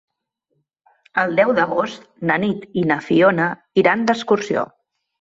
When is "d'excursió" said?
4.11-4.69